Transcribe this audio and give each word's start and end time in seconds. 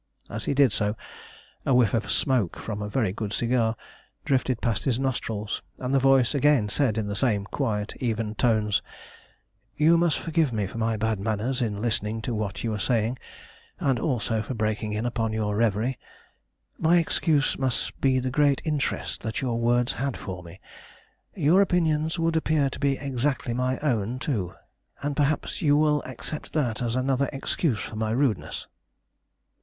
As 0.31 0.45
he 0.45 0.55
did 0.55 0.71
so, 0.73 0.95
a 1.63 1.75
whiff 1.75 1.93
of 1.93 2.09
smoke 2.09 2.57
from 2.57 2.81
a 2.81 2.89
very 2.89 3.13
good 3.13 3.31
cigar 3.33 3.75
drifted 4.25 4.59
past 4.59 4.83
his 4.83 4.97
nostrils, 4.97 5.61
and 5.77 5.93
the 5.93 5.99
voice 5.99 6.29
said 6.29 6.39
again 6.39 6.67
in 6.95 7.05
the 7.05 7.15
same 7.15 7.45
quiet, 7.45 7.93
even 7.99 8.33
tones 8.33 8.81
"You 9.77 9.97
must 9.99 10.17
forgive 10.17 10.51
me 10.51 10.65
for 10.65 10.79
my 10.79 10.97
bad 10.97 11.19
manners 11.19 11.61
in 11.61 11.83
listening 11.83 12.19
to 12.23 12.33
what 12.33 12.63
you 12.63 12.71
were 12.71 12.79
saying, 12.79 13.19
and 13.79 13.99
also 13.99 14.41
for 14.41 14.55
breaking 14.55 14.91
in 14.93 15.05
upon 15.05 15.33
your 15.33 15.55
reverie. 15.55 15.99
My 16.79 16.97
excuse 16.97 17.59
must 17.59 18.01
be 18.01 18.17
the 18.17 18.31
great 18.31 18.59
interest 18.65 19.21
that 19.21 19.39
your 19.43 19.59
words 19.59 19.93
had 19.93 20.17
for 20.17 20.41
me. 20.41 20.59
Your 21.35 21.61
opinions 21.61 22.17
would 22.17 22.35
appear 22.35 22.71
to 22.71 22.79
be 22.79 22.97
exactly 22.97 23.53
my 23.53 23.77
own, 23.83 24.17
too, 24.17 24.55
and 25.03 25.15
perhaps 25.15 25.61
you 25.61 25.77
will 25.77 26.01
accept 26.07 26.53
that 26.53 26.81
as 26.81 26.95
another 26.95 27.29
excuse 27.31 27.77
for 27.79 27.95
my 27.95 28.09
rudeness." 28.09 28.65